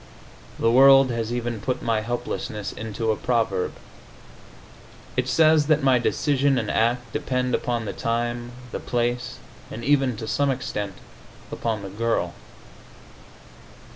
The 0.57 0.71
world 0.71 1.11
has 1.11 1.31
even 1.31 1.61
put 1.61 1.83
my 1.83 2.01
helplessness 2.01 2.71
into 2.71 3.11
a 3.11 3.15
proverb. 3.15 3.73
It 5.15 5.27
says 5.27 5.67
that 5.67 5.83
my 5.83 5.99
decision 5.99 6.57
and 6.57 6.71
act 6.71 7.13
depend 7.13 7.53
upon 7.53 7.85
the 7.85 7.93
time, 7.93 8.51
the 8.71 8.79
place 8.79 9.37
and 9.69 9.83
even 9.85 10.17
to 10.17 10.27
some 10.27 10.49
extent, 10.49 10.95
upon 11.51 11.83
the 11.83 11.89
girl. 11.89 12.33